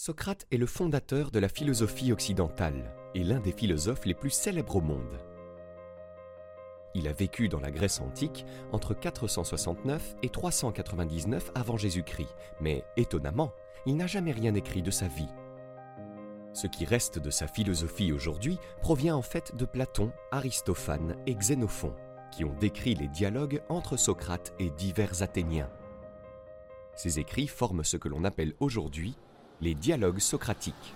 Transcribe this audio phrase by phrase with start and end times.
[0.00, 4.76] Socrate est le fondateur de la philosophie occidentale et l'un des philosophes les plus célèbres
[4.76, 5.18] au monde.
[6.94, 13.50] Il a vécu dans la Grèce antique entre 469 et 399 avant Jésus-Christ, mais étonnamment,
[13.86, 15.34] il n'a jamais rien écrit de sa vie.
[16.52, 21.92] Ce qui reste de sa philosophie aujourd'hui provient en fait de Platon, Aristophane et Xénophon,
[22.30, 25.72] qui ont décrit les dialogues entre Socrate et divers Athéniens.
[26.94, 29.16] Ces écrits forment ce que l'on appelle aujourd'hui
[29.60, 30.94] les dialogues socratiques.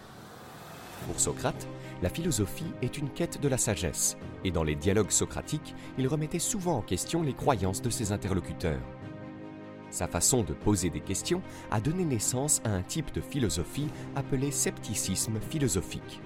[1.06, 1.66] Pour Socrate,
[2.00, 6.38] la philosophie est une quête de la sagesse, et dans les dialogues socratiques, il remettait
[6.38, 8.80] souvent en question les croyances de ses interlocuteurs.
[9.90, 14.50] Sa façon de poser des questions a donné naissance à un type de philosophie appelé
[14.50, 16.20] scepticisme philosophique.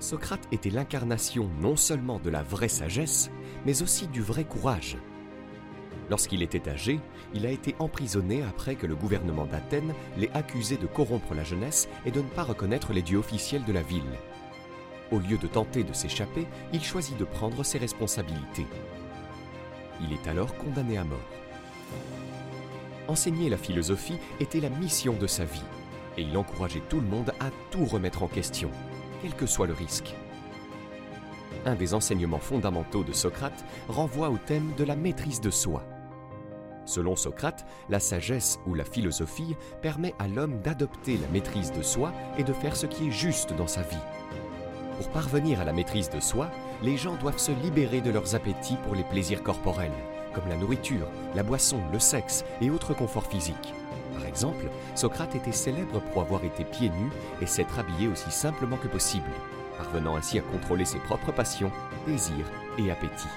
[0.00, 3.30] Socrate était l'incarnation non seulement de la vraie sagesse,
[3.64, 4.96] mais aussi du vrai courage,
[6.12, 7.00] Lorsqu'il était âgé,
[7.32, 11.88] il a été emprisonné après que le gouvernement d'Athènes l'ait accusé de corrompre la jeunesse
[12.04, 14.02] et de ne pas reconnaître les dieux officiels de la ville.
[15.10, 18.66] Au lieu de tenter de s'échapper, il choisit de prendre ses responsabilités.
[20.02, 21.18] Il est alors condamné à mort.
[23.08, 25.64] Enseigner la philosophie était la mission de sa vie,
[26.18, 28.70] et il encourageait tout le monde à tout remettre en question,
[29.22, 30.14] quel que soit le risque.
[31.64, 35.82] Un des enseignements fondamentaux de Socrate renvoie au thème de la maîtrise de soi.
[36.84, 42.12] Selon Socrate, la sagesse ou la philosophie permet à l'homme d'adopter la maîtrise de soi
[42.38, 43.96] et de faire ce qui est juste dans sa vie.
[44.98, 46.50] Pour parvenir à la maîtrise de soi,
[46.82, 49.90] les gens doivent se libérer de leurs appétits pour les plaisirs corporels,
[50.32, 53.74] comme la nourriture, la boisson, le sexe et autres conforts physiques.
[54.14, 57.10] Par exemple, Socrate était célèbre pour avoir été pieds nus
[57.40, 59.30] et s'être habillé aussi simplement que possible,
[59.78, 61.72] parvenant ainsi à contrôler ses propres passions,
[62.06, 63.28] désirs et appétits.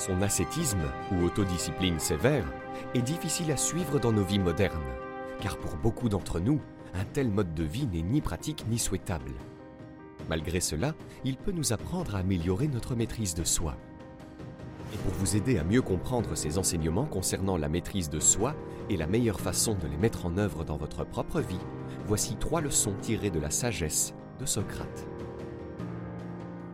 [0.00, 0.80] Son ascétisme
[1.12, 2.46] ou autodiscipline sévère
[2.94, 4.80] est difficile à suivre dans nos vies modernes,
[5.42, 6.58] car pour beaucoup d'entre nous,
[6.94, 9.32] un tel mode de vie n'est ni pratique ni souhaitable.
[10.26, 13.76] Malgré cela, il peut nous apprendre à améliorer notre maîtrise de soi.
[14.94, 18.54] Et pour vous aider à mieux comprendre ces enseignements concernant la maîtrise de soi
[18.88, 21.60] et la meilleure façon de les mettre en œuvre dans votre propre vie,
[22.06, 25.06] voici trois leçons tirées de la sagesse de Socrate.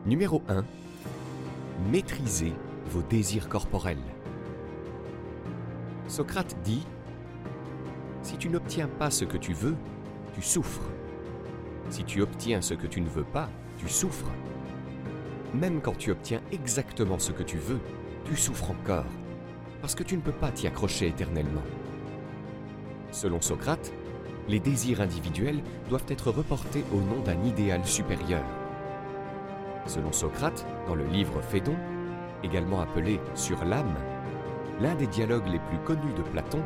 [0.07, 0.65] Numéro 1.
[1.91, 2.53] Maîtrisez
[2.89, 3.99] vos désirs corporels.
[6.09, 6.87] Socrate dit
[8.23, 9.77] Si tu n'obtiens pas ce que tu veux,
[10.35, 10.89] tu souffres.
[11.91, 13.49] Si tu obtiens ce que tu ne veux pas,
[13.79, 14.31] tu souffres.
[15.55, 17.81] Même quand tu obtiens exactement ce que tu veux,
[18.25, 19.05] tu souffres encore,
[19.81, 21.63] parce que tu ne peux pas t'y accrocher éternellement.
[23.13, 23.93] Selon Socrate,
[24.49, 28.45] les désirs individuels doivent être reportés au nom d'un idéal supérieur.
[29.87, 31.77] Selon Socrate, dans le livre Phédon,
[32.47, 33.95] également appelé Sur l'âme,
[34.81, 36.63] l'un des dialogues les plus connus de Platon,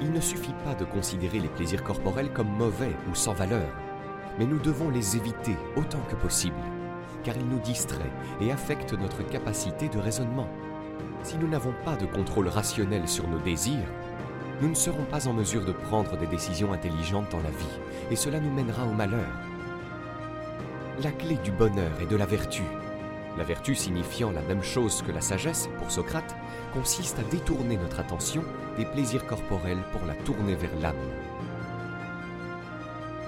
[0.00, 3.68] il ne suffit pas de considérer les plaisirs corporels comme mauvais ou sans valeur,
[4.38, 6.56] mais nous devons les éviter autant que possible,
[7.22, 10.48] car ils nous distraient et affectent notre capacité de raisonnement.
[11.22, 13.88] Si nous n'avons pas de contrôle rationnel sur nos désirs,
[14.62, 17.80] nous ne serons pas en mesure de prendre des décisions intelligentes dans la vie,
[18.10, 19.28] et cela nous mènera au malheur.
[21.02, 22.62] La clé du bonheur et de la vertu
[23.36, 26.36] la vertu signifiant la même chose que la sagesse pour Socrate
[26.72, 28.42] consiste à détourner notre attention
[28.76, 30.96] des plaisirs corporels pour la tourner vers l'âme.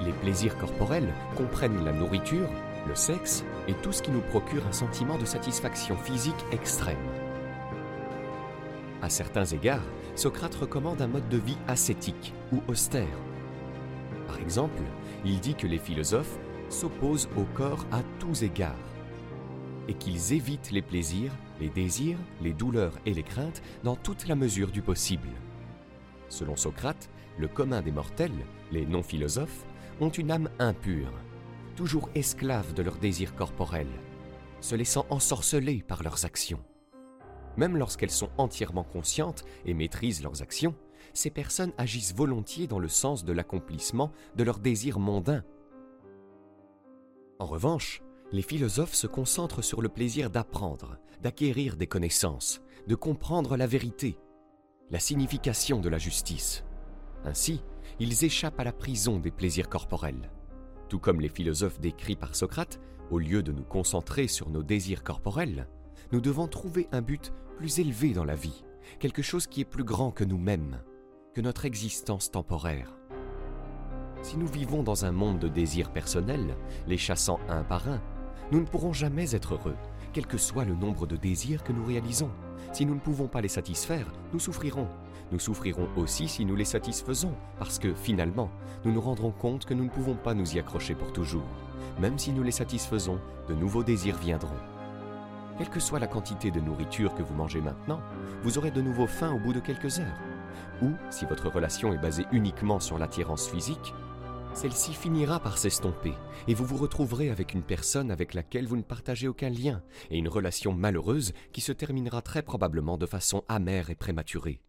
[0.05, 2.49] Les plaisirs corporels comprennent la nourriture,
[2.89, 6.97] le sexe et tout ce qui nous procure un sentiment de satisfaction physique extrême.
[9.01, 9.85] À certains égards,
[10.17, 13.07] Socrate recommande un mode de vie ascétique ou austère.
[14.27, 14.83] Par exemple,
[15.25, 16.39] il dit que les philosophes
[16.69, 18.92] s'opposent au corps à tous égards
[19.89, 24.35] et qu'ils évitent les plaisirs, les désirs, les douleurs et les craintes dans toute la
[24.35, 25.29] mesure du possible.
[26.29, 28.33] Selon Socrate, le commun des mortels,
[28.71, 29.65] les non-philosophes,
[30.01, 31.13] ont une âme impure,
[31.77, 33.87] toujours esclaves de leurs désirs corporels,
[34.61, 36.63] se laissant ensorceler par leurs actions.
[37.57, 40.75] Même lorsqu'elles sont entièrement conscientes et maîtrisent leurs actions,
[41.13, 45.45] ces personnes agissent volontiers dans le sens de l'accomplissement de leurs désirs mondains.
[47.39, 48.03] En revanche,
[48.33, 54.19] les philosophes se concentrent sur le plaisir d'apprendre, d'acquérir des connaissances, de comprendre la vérité,
[54.91, 56.65] la signification de la justice.
[57.25, 57.63] Ainsi,
[58.01, 60.31] ils échappent à la prison des plaisirs corporels.
[60.89, 62.81] Tout comme les philosophes décrits par Socrate,
[63.11, 65.69] au lieu de nous concentrer sur nos désirs corporels,
[66.11, 68.65] nous devons trouver un but plus élevé dans la vie,
[68.99, 70.81] quelque chose qui est plus grand que nous-mêmes,
[71.35, 72.97] que notre existence temporaire.
[74.23, 76.57] Si nous vivons dans un monde de désirs personnels,
[76.87, 78.01] les chassant un par un,
[78.53, 79.77] nous ne pourrons jamais être heureux,
[80.13, 82.29] quel que soit le nombre de désirs que nous réalisons.
[82.75, 84.05] Si nous ne pouvons pas les satisfaire,
[84.35, 84.89] nous souffrirons.
[85.33, 88.51] Nous souffrirons aussi si nous les satisfaisons, parce que finalement,
[88.85, 91.49] nous nous rendrons compte que nous ne pouvons pas nous y accrocher pour toujours.
[91.99, 93.19] Même si nous les satisfaisons,
[93.49, 94.61] de nouveaux désirs viendront.
[95.57, 98.01] Quelle que soit la quantité de nourriture que vous mangez maintenant,
[98.43, 100.21] vous aurez de nouveau faim au bout de quelques heures.
[100.83, 103.95] Ou, si votre relation est basée uniquement sur l'attirance physique,
[104.55, 106.15] celle-ci finira par s'estomper
[106.47, 110.19] et vous vous retrouverez avec une personne avec laquelle vous ne partagez aucun lien et
[110.19, 114.61] une relation malheureuse qui se terminera très probablement de façon amère et prématurée.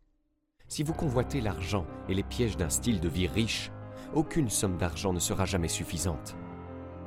[0.68, 3.72] Si vous convoitez l'argent et les pièges d'un style de vie riche,
[4.14, 6.36] aucune somme d'argent ne sera jamais suffisante.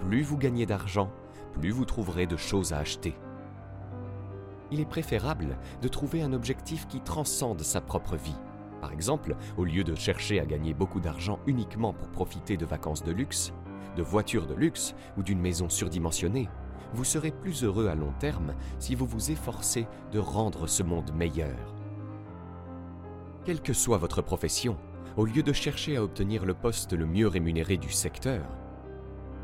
[0.01, 1.11] Plus vous gagnez d'argent,
[1.55, 3.15] plus vous trouverez de choses à acheter.
[4.71, 8.37] Il est préférable de trouver un objectif qui transcende sa propre vie
[8.87, 13.03] par exemple, au lieu de chercher à gagner beaucoup d'argent uniquement pour profiter de vacances
[13.03, 13.53] de luxe,
[13.97, 16.49] de voitures de luxe ou d'une maison surdimensionnée,
[16.95, 21.13] vous serez plus heureux à long terme si vous vous efforcez de rendre ce monde
[21.17, 21.75] meilleur.
[23.45, 24.77] Quelle que soit votre profession,
[25.17, 28.45] au lieu de chercher à obtenir le poste le mieux rémunéré du secteur,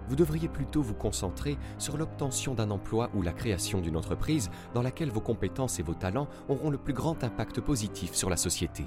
[0.06, 4.83] vous devriez plutôt vous concentrer sur l'obtention d'un emploi ou la création d'une entreprise dans
[4.83, 8.85] laquelle vos compétences et vos talents auront le plus grand impact positif sur la société.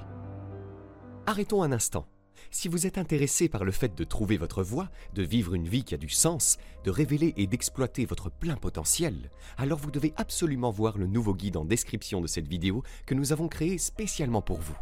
[1.27, 2.05] Arrêtons un instant.
[2.51, 5.83] Si vous êtes intéressé par le fait de trouver votre voie, de vivre une vie
[5.83, 10.69] qui a du sens, de révéler et d'exploiter votre plein potentiel, alors vous devez absolument
[10.69, 14.59] voir le nouveau guide en description de cette vidéo que nous avons créé spécialement pour
[14.59, 14.77] vous.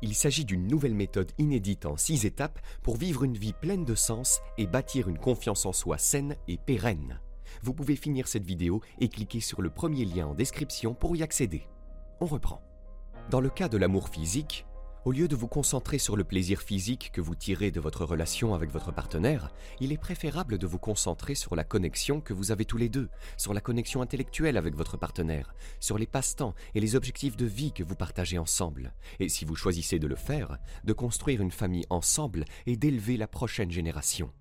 [0.00, 3.96] Il s'agit d'une nouvelle méthode inédite en six étapes pour vivre une vie pleine de
[3.96, 7.20] sens et bâtir une confiance en soi saine et pérenne.
[7.62, 11.24] Vous pouvez finir cette vidéo et cliquer sur le premier lien en description pour y
[11.24, 11.66] accéder.
[12.20, 12.62] On reprend.
[13.30, 14.66] Dans le cas de l'amour physique,
[15.04, 18.54] au lieu de vous concentrer sur le plaisir physique que vous tirez de votre relation
[18.54, 22.64] avec votre partenaire, il est préférable de vous concentrer sur la connexion que vous avez
[22.64, 26.96] tous les deux, sur la connexion intellectuelle avec votre partenaire, sur les passe-temps et les
[26.96, 30.92] objectifs de vie que vous partagez ensemble, et si vous choisissez de le faire, de
[30.94, 34.32] construire une famille ensemble et d'élever la prochaine génération.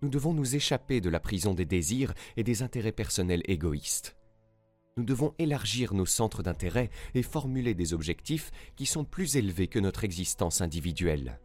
[0.00, 4.16] Nous devons nous échapper de la prison des désirs et des intérêts personnels égoïstes
[4.96, 9.78] nous devons élargir nos centres d'intérêt et formuler des objectifs qui sont plus élevés que
[9.78, 11.38] notre existence individuelle.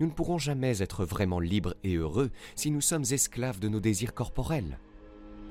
[0.00, 3.80] Nous ne pourrons jamais être vraiment libres et heureux si nous sommes esclaves de nos
[3.80, 4.78] désirs corporels.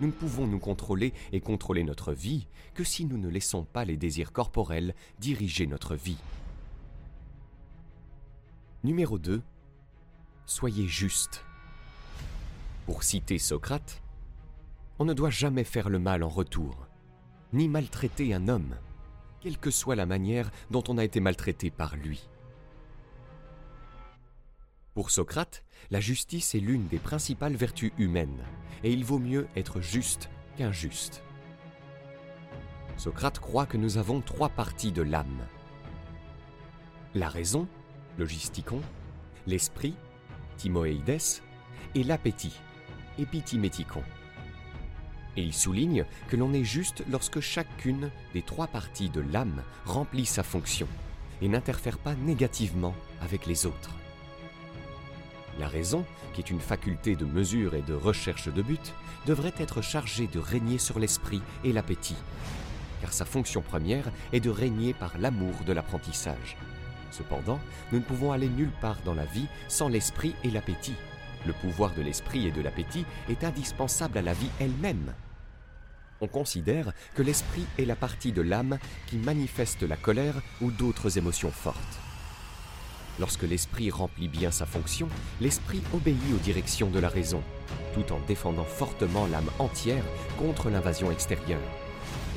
[0.02, 3.86] Nous ne pouvons nous contrôler et contrôler notre vie que si nous ne laissons pas
[3.86, 6.18] les désirs corporels diriger notre vie.
[8.84, 9.42] Numéro 2.
[10.48, 11.46] Soyez juste.
[12.88, 14.01] Pour citer Socrate,
[15.02, 16.86] on ne doit jamais faire le mal en retour,
[17.54, 18.76] ni maltraiter un homme,
[19.40, 22.30] quelle que soit la manière dont on a été maltraité par lui.
[24.94, 28.44] Pour Socrate, la justice est l'une des principales vertus humaines,
[28.84, 31.24] et il vaut mieux être juste qu'injuste.
[32.96, 35.48] Socrate croit que nous avons trois parties de l'âme.
[37.16, 37.68] La raison,
[38.20, 38.82] logisticon,
[39.48, 39.96] l'esprit,
[40.58, 41.42] timoeides,
[41.96, 42.54] et l'appétit,
[43.18, 44.04] épitiméticon
[45.38, 50.26] et il souligne que l'on est juste lorsque chacune des trois parties de l'âme remplit
[50.26, 50.88] sa fonction
[51.42, 53.96] et n'interfère pas négativement avec les autres.
[55.60, 58.94] La raison, qui est une faculté de mesure et de recherche de but,
[59.26, 62.16] devrait être chargée de régner sur l'esprit et l'appétit,
[63.02, 66.58] car sa fonction première est de régner par l'amour de l'apprentissage.
[67.12, 67.60] Cependant,
[67.92, 70.96] nous ne pouvons aller nulle part dans la vie sans l'esprit et l'appétit.
[71.46, 75.14] Le pouvoir de l'esprit et de l'appétit est indispensable à la vie elle-même.
[76.22, 78.78] On considère que l'esprit est la partie de l'âme
[79.08, 82.00] qui manifeste la colère ou d'autres émotions fortes.
[83.20, 85.08] Lorsque l'esprit remplit bien sa fonction,
[85.42, 87.44] l'esprit obéit aux directions de la raison,
[87.94, 90.04] tout en défendant fortement l'âme entière
[90.38, 91.60] contre l'invasion extérieure.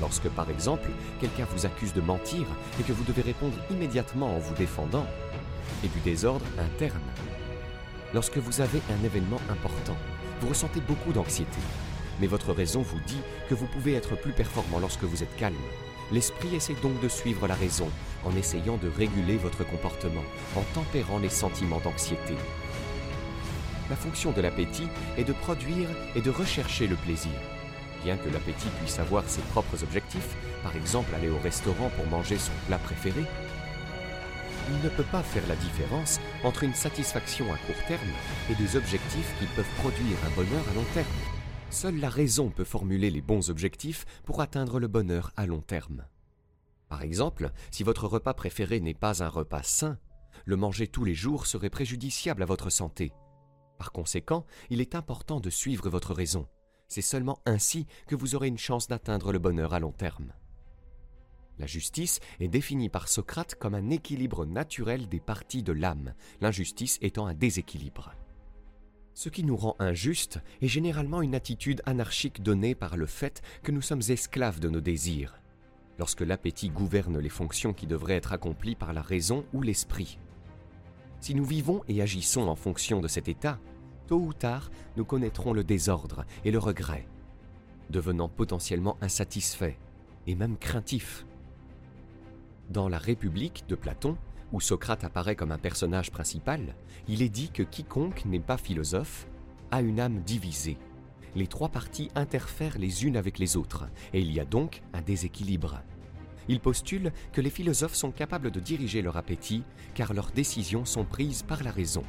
[0.00, 0.90] Lorsque, par exemple,
[1.20, 2.46] quelqu'un vous accuse de mentir
[2.80, 5.06] et que vous devez répondre immédiatement en vous défendant,
[5.84, 7.00] et du désordre interne,
[8.14, 9.96] Lorsque vous avez un événement important,
[10.40, 11.58] vous ressentez beaucoup d'anxiété.
[12.20, 15.56] Mais votre raison vous dit que vous pouvez être plus performant lorsque vous êtes calme.
[16.12, 17.88] L'esprit essaie donc de suivre la raison
[18.24, 20.22] en essayant de réguler votre comportement,
[20.54, 22.34] en tempérant les sentiments d'anxiété.
[23.90, 24.86] La fonction de l'appétit
[25.18, 27.32] est de produire et de rechercher le plaisir.
[28.04, 32.38] Bien que l'appétit puisse avoir ses propres objectifs, par exemple aller au restaurant pour manger
[32.38, 33.24] son plat préféré,
[34.68, 38.12] il ne peut pas faire la différence entre une satisfaction à court terme
[38.50, 41.06] et des objectifs qui peuvent produire un bonheur à long terme.
[41.70, 46.04] Seule la raison peut formuler les bons objectifs pour atteindre le bonheur à long terme.
[46.88, 49.98] Par exemple, si votre repas préféré n'est pas un repas sain,
[50.44, 53.12] le manger tous les jours serait préjudiciable à votre santé.
[53.78, 56.46] Par conséquent, il est important de suivre votre raison,
[56.86, 60.32] C'est seulement ainsi que vous aurez une chance d'atteindre le bonheur à long terme.
[61.58, 66.98] La justice est définie par Socrate comme un équilibre naturel des parties de l'âme, l'injustice
[67.00, 68.12] étant un déséquilibre.
[69.14, 73.70] Ce qui nous rend injustes est généralement une attitude anarchique donnée par le fait que
[73.70, 75.40] nous sommes esclaves de nos désirs,
[75.98, 80.18] lorsque l'appétit gouverne les fonctions qui devraient être accomplies par la raison ou l'esprit.
[81.20, 83.60] Si nous vivons et agissons en fonction de cet état,
[84.08, 87.06] tôt ou tard, nous connaîtrons le désordre et le regret,
[87.90, 89.76] devenant potentiellement insatisfaits
[90.26, 91.24] et même craintifs.
[92.70, 94.16] Dans la République de Platon,
[94.52, 96.74] où Socrate apparaît comme un personnage principal,
[97.08, 99.26] il est dit que quiconque n'est pas philosophe
[99.70, 100.78] a une âme divisée.
[101.34, 105.02] Les trois parties interfèrent les unes avec les autres, et il y a donc un
[105.02, 105.82] déséquilibre.
[106.48, 109.62] Il postule que les philosophes sont capables de diriger leur appétit,
[109.94, 112.04] car leurs décisions sont prises par la raison.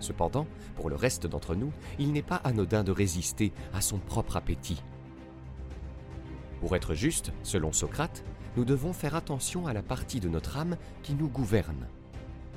[0.00, 4.36] Cependant, pour le reste d'entre nous, il n'est pas anodin de résister à son propre
[4.36, 4.82] appétit.
[6.60, 8.24] Pour être juste, selon Socrate,
[8.58, 11.86] nous devons faire attention à la partie de notre âme qui nous gouverne.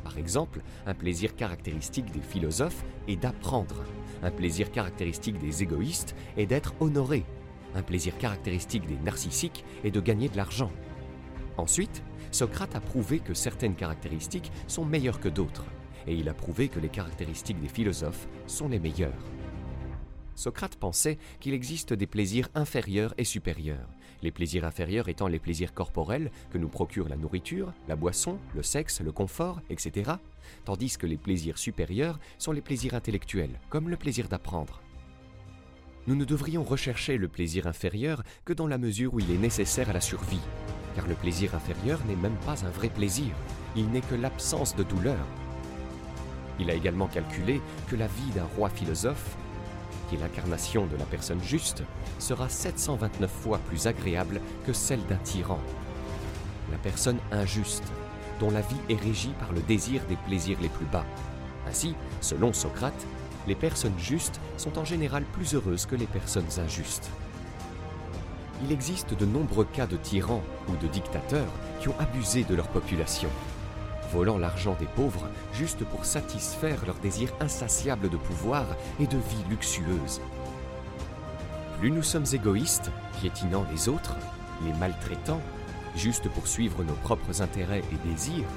[0.03, 3.83] Par exemple, un plaisir caractéristique des philosophes est d'apprendre.
[4.23, 7.23] Un plaisir caractéristique des égoïstes est d'être honoré.
[7.75, 10.71] Un plaisir caractéristique des narcissiques est de gagner de l'argent.
[11.57, 15.65] Ensuite, Socrate a prouvé que certaines caractéristiques sont meilleures que d'autres,
[16.07, 19.11] et il a prouvé que les caractéristiques des philosophes sont les meilleures.
[20.35, 23.89] Socrate pensait qu'il existe des plaisirs inférieurs et supérieurs,
[24.21, 28.63] les plaisirs inférieurs étant les plaisirs corporels que nous procure la nourriture, la boisson, le
[28.63, 30.11] sexe, le confort, etc.,
[30.65, 34.81] tandis que les plaisirs supérieurs sont les plaisirs intellectuels, comme le plaisir d'apprendre.
[36.07, 39.89] Nous ne devrions rechercher le plaisir inférieur que dans la mesure où il est nécessaire
[39.89, 40.39] à la survie,
[40.95, 43.33] car le plaisir inférieur n'est même pas un vrai plaisir,
[43.75, 45.25] il n'est que l'absence de douleur.
[46.59, 49.37] Il a également calculé que la vie d'un roi philosophe
[50.17, 51.83] l'incarnation de la personne juste,
[52.19, 55.59] sera 729 fois plus agréable que celle d'un tyran.
[56.71, 57.83] La personne injuste,
[58.39, 61.05] dont la vie est régie par le désir des plaisirs les plus bas.
[61.67, 63.05] Ainsi, selon Socrate,
[63.47, 67.09] les personnes justes sont en général plus heureuses que les personnes injustes.
[68.63, 72.67] Il existe de nombreux cas de tyrans ou de dictateurs qui ont abusé de leur
[72.67, 73.29] population
[74.11, 78.65] volant l'argent des pauvres juste pour satisfaire leur désir insatiable de pouvoir
[78.99, 80.21] et de vie luxueuse.
[81.79, 84.15] Plus nous sommes égoïstes, piétinant les autres,
[84.65, 85.41] les maltraitant,
[85.95, 88.47] juste pour suivre nos propres intérêts et désirs,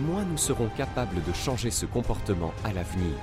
[0.00, 3.16] moins nous serons capables de changer ce comportement à l'avenir.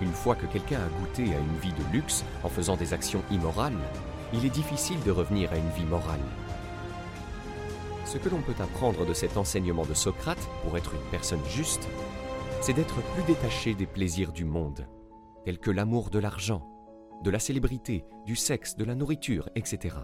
[0.00, 3.22] Une fois que quelqu'un a goûté à une vie de luxe en faisant des actions
[3.30, 3.78] immorales,
[4.32, 6.18] il est difficile de revenir à une vie morale.
[8.12, 11.88] Ce que l'on peut apprendre de cet enseignement de Socrate pour être une personne juste,
[12.60, 14.86] c'est d'être plus détaché des plaisirs du monde,
[15.46, 16.68] tels que l'amour de l'argent,
[17.24, 19.96] de la célébrité, du sexe, de la nourriture, etc.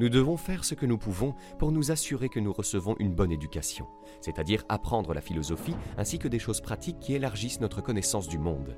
[0.00, 3.30] Nous devons faire ce que nous pouvons pour nous assurer que nous recevons une bonne
[3.32, 3.86] éducation,
[4.22, 8.74] c'est-à-dire apprendre la philosophie ainsi que des choses pratiques qui élargissent notre connaissance du monde.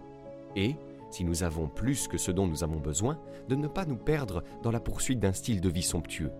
[0.57, 0.75] Et,
[1.13, 3.17] si nous avons plus que ce dont nous avons besoin,
[3.49, 6.33] de ne pas nous perdre dans la poursuite d'un style de vie somptueux,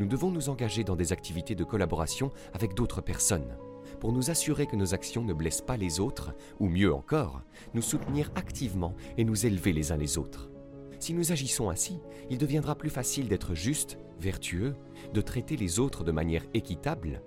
[0.00, 3.56] nous devons nous engager dans des activités de collaboration avec d'autres personnes
[4.00, 7.42] pour nous assurer que nos actions ne blessent pas les autres, ou mieux encore,
[7.74, 10.50] nous soutenir activement et nous élever les uns les autres.
[10.98, 14.74] Si nous agissons ainsi, il deviendra plus facile d'être juste, vertueux,
[15.12, 17.20] de traiter les autres de manière équitable,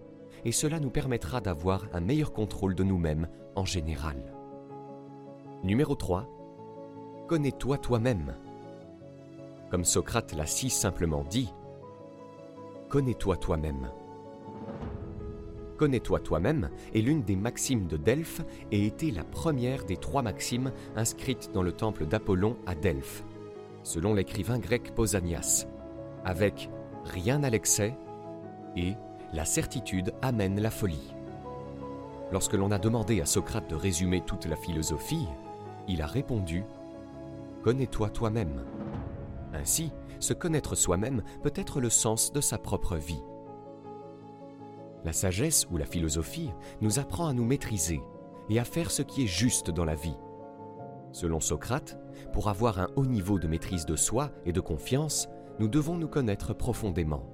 [0.45, 4.33] et cela nous permettra d'avoir un meilleur contrôle de nous-mêmes en général.
[5.63, 6.27] Numéro 3.
[7.27, 8.35] Connais-toi toi-même.
[9.69, 11.53] Comme Socrate l'a si simplement dit,
[12.93, 13.89] Connais-toi toi-même.
[15.77, 20.71] Connais-toi toi-même est l'une des maximes de Delphes et était la première des trois maximes
[20.95, 23.23] inscrites dans le temple d'Apollon à Delphes,
[23.81, 25.65] selon l'écrivain grec Pausanias,
[26.23, 26.69] avec
[27.05, 27.97] Rien à l'excès
[28.77, 28.93] et
[29.33, 31.15] La certitude amène la folie.
[32.31, 35.27] Lorsque l'on a demandé à Socrate de résumer toute la philosophie,
[35.87, 36.63] il a répondu
[37.63, 38.63] Connais-toi toi-même.
[39.51, 43.23] Ainsi, se connaître soi-même peut être le sens de sa propre vie.
[45.03, 46.51] La sagesse ou la philosophie
[46.81, 48.01] nous apprend à nous maîtriser
[48.49, 50.17] et à faire ce qui est juste dans la vie.
[51.11, 51.99] Selon Socrate,
[52.31, 55.27] pour avoir un haut niveau de maîtrise de soi et de confiance,
[55.59, 57.29] nous devons nous connaître profondément.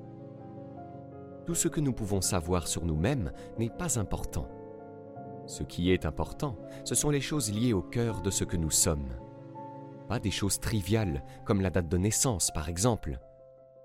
[1.45, 4.47] Tout ce que nous pouvons savoir sur nous-mêmes n'est pas important.
[5.45, 8.69] Ce qui est important, ce sont les choses liées au cœur de ce que nous
[8.69, 9.09] sommes
[10.09, 13.19] pas des choses triviales comme la date de naissance par exemple,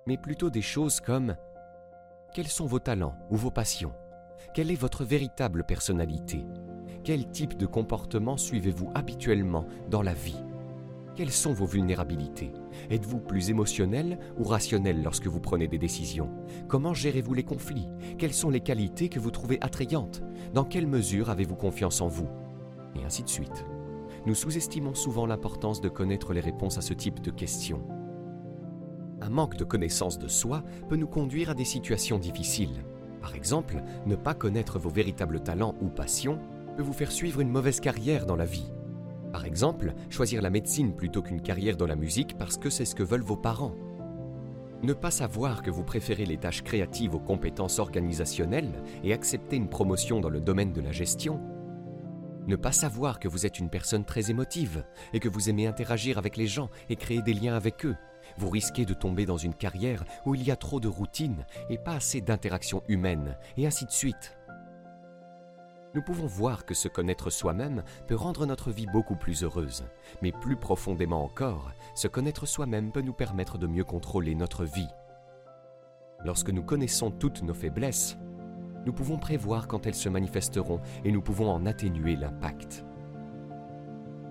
[0.06, 1.36] mais plutôt des choses comme
[2.34, 3.92] quels sont vos talents ou vos passions?
[4.54, 6.44] Quelle est votre véritable personnalité?
[7.04, 10.42] Quel type de comportement suivez-vous habituellement dans la vie?
[11.14, 12.52] Quelles sont vos vulnérabilités?
[12.90, 16.30] Êtes-vous plus émotionnel ou rationnel lorsque vous prenez des décisions?
[16.68, 17.88] Comment gérez-vous les conflits?
[18.18, 20.22] Quelles sont les qualités que vous trouvez attrayantes?
[20.54, 22.28] Dans quelle mesure avez-vous confiance en vous?
[22.96, 23.64] Et ainsi de suite.
[24.26, 27.86] Nous sous-estimons souvent l'importance de connaître les réponses à ce type de questions.
[29.20, 32.84] Un manque de connaissance de soi peut nous conduire à des situations difficiles.
[33.20, 36.38] Par exemple, ne pas connaître vos véritables talents ou passions
[36.76, 38.72] peut vous faire suivre une mauvaise carrière dans la vie.
[39.30, 42.94] Par exemple, choisir la médecine plutôt qu'une carrière dans la musique parce que c'est ce
[42.94, 43.74] que veulent vos parents.
[44.82, 49.68] Ne pas savoir que vous préférez les tâches créatives aux compétences organisationnelles et accepter une
[49.68, 51.40] promotion dans le domaine de la gestion.
[52.46, 56.18] Ne pas savoir que vous êtes une personne très émotive et que vous aimez interagir
[56.18, 57.96] avec les gens et créer des liens avec eux
[58.36, 61.78] vous risquez de tomber dans une carrière où il y a trop de routine et
[61.78, 64.36] pas assez d'interaction humaine, et ainsi de suite.
[65.94, 69.84] Nous pouvons voir que se connaître soi-même peut rendre notre vie beaucoup plus heureuse,
[70.22, 74.88] mais plus profondément encore, se connaître soi-même peut nous permettre de mieux contrôler notre vie.
[76.24, 78.16] Lorsque nous connaissons toutes nos faiblesses,
[78.86, 82.84] nous pouvons prévoir quand elles se manifesteront et nous pouvons en atténuer l'impact.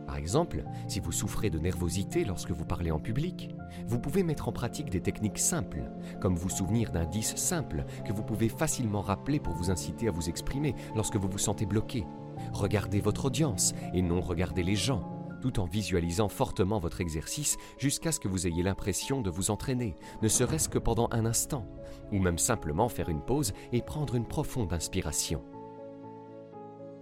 [0.06, 3.56] Par exemple, si vous souffrez de nervosité lorsque vous parlez en public,
[3.88, 5.90] vous pouvez mettre en pratique des techniques simples,
[6.22, 10.30] comme vous souvenir d'indices simples que vous pouvez facilement rappeler pour vous inciter à vous
[10.30, 12.06] exprimer lorsque vous vous sentez bloqué.
[12.52, 15.13] Regardez votre audience et non regarder les gens,
[15.44, 19.94] tout en visualisant fortement votre exercice jusqu'à ce que vous ayez l'impression de vous entraîner,
[20.22, 21.68] ne serait-ce que pendant un instant,
[22.14, 25.44] ou même simplement faire une pause et prendre une profonde inspiration.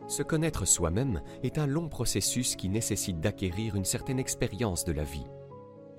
[0.08, 5.04] Se connaître soi-même est un long processus qui nécessite d'acquérir une certaine expérience de la
[5.04, 5.28] vie.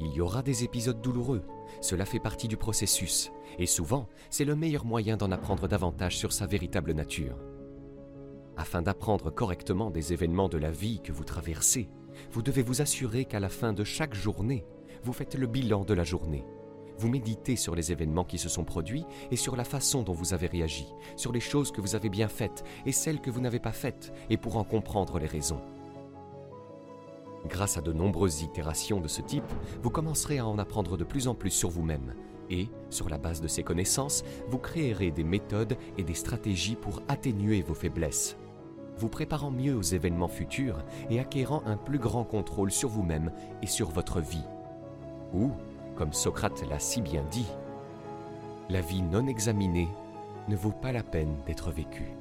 [0.00, 1.44] Il y aura des épisodes douloureux,
[1.80, 3.30] cela fait partie du processus,
[3.60, 7.38] et souvent c'est le meilleur moyen d'en apprendre davantage sur sa véritable nature.
[8.56, 11.88] Afin d'apprendre correctement des événements de la vie que vous traversez,
[12.30, 14.64] vous devez vous assurer qu'à la fin de chaque journée,
[15.04, 16.44] vous faites le bilan de la journée.
[16.98, 20.34] Vous méditez sur les événements qui se sont produits et sur la façon dont vous
[20.34, 23.58] avez réagi, sur les choses que vous avez bien faites et celles que vous n'avez
[23.58, 25.60] pas faites, et pour en comprendre les raisons.
[27.48, 29.50] Grâce à de nombreuses itérations de ce type,
[29.82, 32.14] vous commencerez à en apprendre de plus en plus sur vous-même.
[32.50, 37.02] Et, sur la base de ces connaissances, vous créerez des méthodes et des stratégies pour
[37.08, 38.36] atténuer vos faiblesses,
[38.96, 43.66] vous préparant mieux aux événements futurs et acquérant un plus grand contrôle sur vous-même et
[43.66, 44.44] sur votre vie.
[45.34, 45.50] Ou,
[45.96, 47.48] comme Socrate l'a si bien dit,
[48.68, 49.88] la vie non examinée
[50.48, 52.12] ne vaut pas la peine d'être vécue.